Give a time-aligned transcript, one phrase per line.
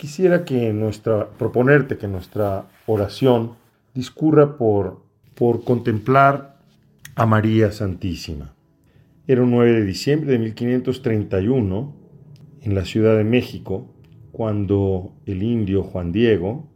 [0.00, 3.52] quisiera que nuestra, proponerte que nuestra oración
[3.94, 5.02] discurra por,
[5.34, 6.56] por contemplar
[7.16, 8.54] a María Santísima.
[9.26, 11.94] Era un 9 de diciembre de 1531
[12.62, 13.94] en la Ciudad de México,
[14.32, 16.66] cuando el indio Juan Diego,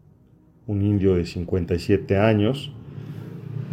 [0.67, 2.73] un indio de 57 años,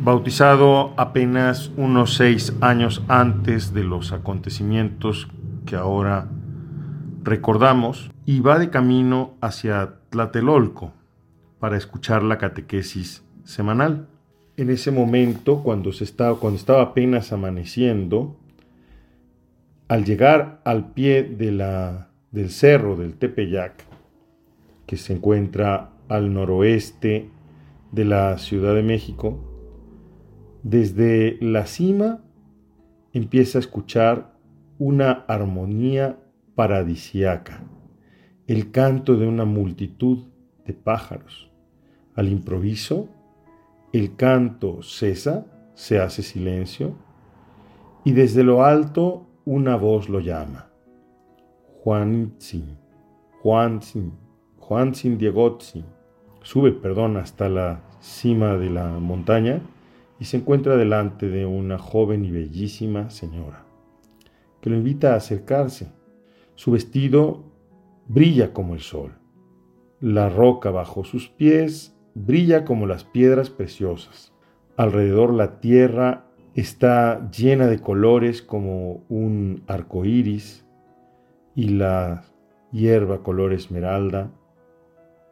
[0.01, 5.27] bautizado apenas unos seis años antes de los acontecimientos
[5.65, 6.29] que ahora
[7.23, 10.93] recordamos, y va de camino hacia Tlatelolco
[11.59, 14.07] para escuchar la catequesis semanal.
[14.57, 18.37] En ese momento, cuando, se estaba, cuando estaba apenas amaneciendo,
[19.87, 23.85] al llegar al pie de la, del cerro del Tepeyac,
[24.85, 27.29] que se encuentra al noroeste
[27.91, 29.39] de la Ciudad de México,
[30.63, 32.19] desde la cima
[33.13, 34.33] empieza a escuchar
[34.77, 36.17] una armonía
[36.55, 37.63] paradisiaca,
[38.47, 40.25] el canto de una multitud
[40.65, 41.49] de pájaros.
[42.15, 43.07] Al improviso,
[43.93, 46.93] el canto cesa, se hace silencio,
[48.03, 50.69] y desde lo alto una voz lo llama.
[51.83, 52.77] Juanzin,
[53.41, 54.13] Juanzin,
[54.57, 55.85] Juanzin Diegotzin.
[56.43, 59.61] Sube, perdón, hasta la cima de la montaña
[60.19, 63.63] y se encuentra delante de una joven y bellísima señora,
[64.59, 65.91] que lo invita a acercarse.
[66.61, 67.41] Su vestido
[68.07, 69.13] brilla como el sol.
[69.99, 74.31] La roca bajo sus pies brilla como las piedras preciosas.
[74.77, 80.63] Alrededor la tierra está llena de colores como un arco iris
[81.55, 82.25] y la
[82.71, 84.29] hierba color esmeralda,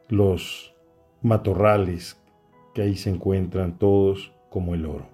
[0.08, 0.74] los
[1.22, 2.20] matorrales
[2.74, 5.06] que ahí se encuentran todos como el oro.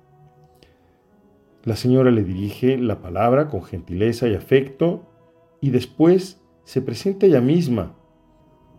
[1.66, 5.10] La señora le dirige la palabra con gentileza y afecto
[5.66, 7.96] y después se presenta ella misma,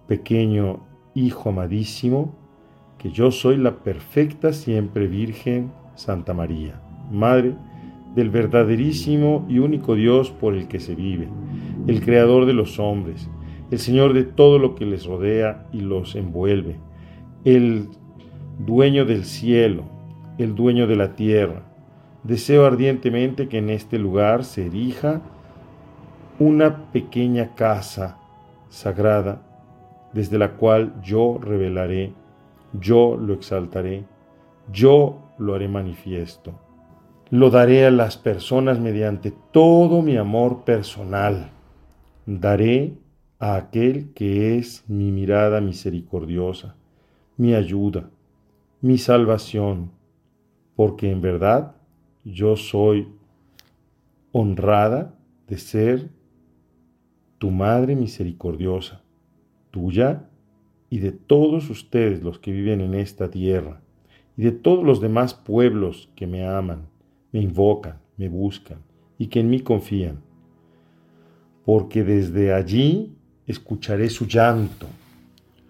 [0.07, 2.37] pequeño hijo amadísimo,
[2.97, 7.57] que yo soy la perfecta siempre Virgen Santa María, Madre
[8.15, 11.29] del verdaderísimo y único Dios por el que se vive,
[11.89, 13.29] el Creador de los hombres,
[13.73, 16.77] el Señor de todo lo que les rodea y los envuelve,
[17.45, 17.89] el
[18.65, 19.83] dueño del cielo,
[20.39, 21.65] el dueño de la tierra.
[22.23, 25.21] Deseo ardientemente que en este lugar se erija
[26.39, 28.19] una pequeña casa
[28.69, 29.43] sagrada
[30.13, 32.13] desde la cual yo revelaré,
[32.73, 34.05] yo lo exaltaré,
[34.73, 36.53] yo lo haré manifiesto.
[37.31, 41.51] Lo daré a las personas mediante todo mi amor personal.
[42.25, 42.95] Daré
[43.39, 46.77] a aquel que es mi mirada misericordiosa,
[47.37, 48.09] mi ayuda,
[48.81, 49.91] mi salvación,
[50.77, 51.75] porque en verdad
[52.25, 53.09] yo soy
[54.33, 55.15] honrada
[55.49, 56.16] de ser
[57.39, 59.03] tu Madre misericordiosa,
[59.71, 60.29] tuya
[60.89, 63.83] y de todos ustedes los que viven en esta tierra,
[64.37, 66.87] y de todos los demás pueblos que me aman,
[67.33, 68.79] me invocan, me buscan
[69.19, 70.23] y que en mí confían.
[71.65, 73.17] Porque desde allí
[73.47, 74.87] escucharé su llanto,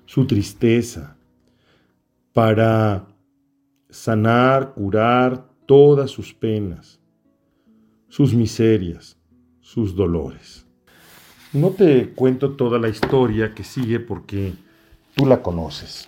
[0.05, 1.17] su tristeza,
[2.33, 3.07] para
[3.89, 7.01] sanar, curar todas sus penas,
[8.09, 9.19] sus miserias,
[9.61, 10.66] sus dolores.
[11.57, 14.53] No te cuento toda la historia que sigue porque
[15.15, 16.07] tú la conoces.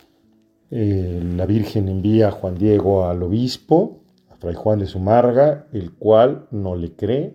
[0.70, 4.00] Eh, la Virgen envía a Juan Diego al obispo,
[4.30, 7.32] a Fray Juan de Sumarga, el cual no le cree,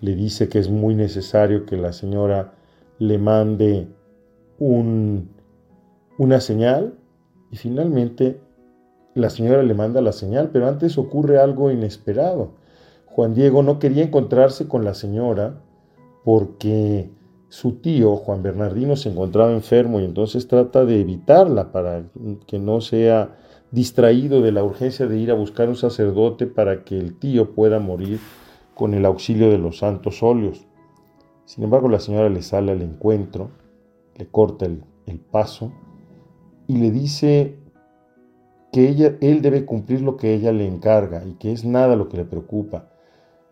[0.00, 2.52] le dice que es muy necesario que la señora
[2.98, 3.88] le mande
[4.58, 5.30] un,
[6.18, 6.92] una señal
[7.50, 8.38] y finalmente
[9.14, 12.50] la señora le manda la señal, pero antes ocurre algo inesperado.
[13.06, 15.58] Juan Diego no quería encontrarse con la señora
[16.22, 17.08] porque
[17.50, 22.04] su tío, Juan Bernardino, se encontraba enfermo y entonces trata de evitarla para
[22.46, 23.36] que no sea
[23.72, 27.80] distraído de la urgencia de ir a buscar un sacerdote para que el tío pueda
[27.80, 28.20] morir
[28.74, 30.64] con el auxilio de los santos óleos.
[31.44, 33.50] Sin embargo, la señora le sale al encuentro,
[34.16, 35.72] le corta el, el paso
[36.68, 37.58] y le dice
[38.72, 42.08] que ella, él debe cumplir lo que ella le encarga y que es nada lo
[42.08, 42.90] que le preocupa.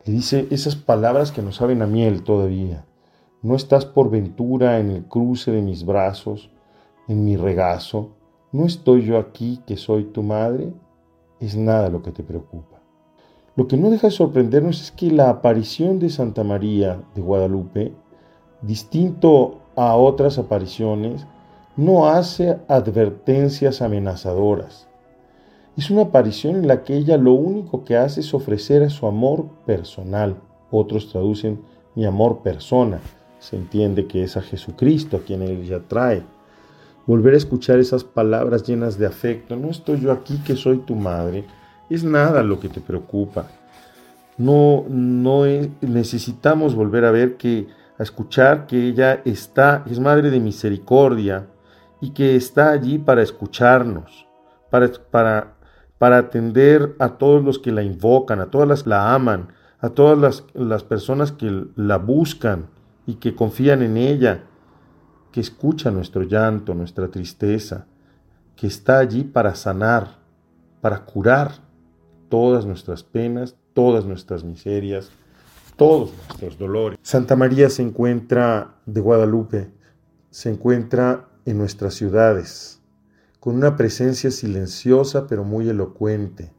[0.05, 2.85] Le dice esas palabras que no saben a miel todavía.
[3.43, 6.50] No estás por ventura en el cruce de mis brazos,
[7.06, 8.11] en mi regazo.
[8.52, 10.73] ¿No estoy yo aquí que soy tu madre?
[11.40, 12.81] Es nada lo que te preocupa.
[13.56, 17.93] Lo que no deja de sorprendernos es que la aparición de Santa María de Guadalupe,
[18.62, 21.26] distinto a otras apariciones,
[21.76, 24.88] no hace advertencias amenazadoras
[25.79, 29.06] es una aparición en la que ella lo único que hace es ofrecer a su
[29.06, 30.34] amor personal.
[30.73, 31.62] Otros traducen
[31.94, 32.99] mi amor persona.
[33.38, 36.23] Se entiende que es a Jesucristo a quien ella trae.
[37.06, 39.56] volver a escuchar esas palabras llenas de afecto.
[39.56, 41.46] No estoy yo aquí que soy tu madre.
[41.88, 43.46] Es nada lo que te preocupa.
[44.37, 45.44] No, no
[45.81, 47.67] necesitamos volver a ver que,
[47.99, 51.46] a escuchar que ella está, es madre de misericordia
[52.00, 54.26] y que está allí para escucharnos,
[54.70, 55.55] para, para,
[55.96, 59.49] para atender a todos los que la invocan, a todas las que la aman,
[59.81, 62.67] a todas las, las personas que la buscan
[63.08, 64.44] y que confían en ella
[65.32, 67.87] que escucha nuestro llanto, nuestra tristeza,
[68.55, 70.19] que está allí para sanar,
[70.82, 71.52] para curar
[72.28, 75.10] todas nuestras penas, todas nuestras miserias,
[75.76, 76.99] todos nuestros dolores.
[77.00, 79.70] Santa María se encuentra de Guadalupe,
[80.28, 82.82] se encuentra en nuestras ciudades,
[83.40, 86.52] con una presencia silenciosa pero muy elocuente,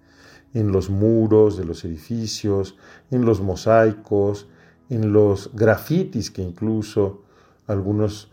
[0.55, 2.75] en los muros de los edificios,
[3.11, 4.47] en los mosaicos,
[4.89, 7.21] en los grafitis que incluso
[7.67, 8.31] algunos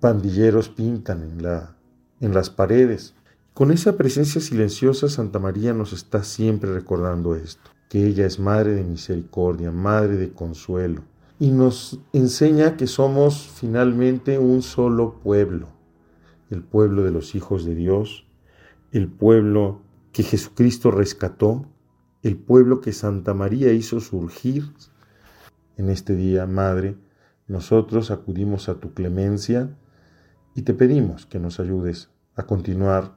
[0.00, 1.76] pandilleros pintan en, la,
[2.20, 3.14] en las paredes.
[3.54, 8.74] Con esa presencia silenciosa, Santa María nos está siempre recordando esto, que ella es Madre
[8.74, 11.02] de Misericordia, Madre de Consuelo,
[11.38, 15.68] y nos enseña que somos finalmente un solo pueblo,
[16.50, 18.26] el pueblo de los hijos de Dios,
[18.92, 19.82] el pueblo
[20.12, 21.66] que Jesucristo rescató,
[22.22, 24.72] el pueblo que Santa María hizo surgir
[25.78, 26.96] en este día, Madre,
[27.46, 29.70] nosotros acudimos a tu clemencia
[30.54, 33.16] y te pedimos que nos ayudes a continuar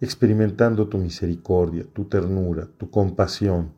[0.00, 3.72] experimentando tu misericordia, tu ternura, tu compasión,